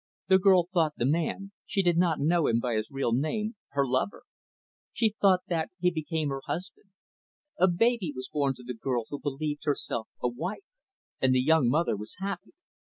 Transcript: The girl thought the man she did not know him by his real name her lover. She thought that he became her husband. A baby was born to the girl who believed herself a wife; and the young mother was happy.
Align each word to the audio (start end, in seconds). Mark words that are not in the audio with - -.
The 0.29 0.39
girl 0.39 0.65
thought 0.73 0.95
the 0.97 1.05
man 1.05 1.51
she 1.67 1.83
did 1.83 1.95
not 1.95 2.19
know 2.19 2.47
him 2.47 2.59
by 2.59 2.73
his 2.73 2.89
real 2.89 3.13
name 3.13 3.53
her 3.73 3.85
lover. 3.85 4.23
She 4.93 5.13
thought 5.21 5.41
that 5.47 5.69
he 5.79 5.91
became 5.91 6.29
her 6.29 6.41
husband. 6.47 6.89
A 7.59 7.67
baby 7.67 8.11
was 8.15 8.27
born 8.27 8.55
to 8.55 8.63
the 8.63 8.73
girl 8.73 9.05
who 9.11 9.19
believed 9.19 9.65
herself 9.65 10.07
a 10.19 10.27
wife; 10.27 10.65
and 11.21 11.35
the 11.35 11.39
young 11.43 11.69
mother 11.69 11.95
was 11.95 12.15
happy. 12.19 12.53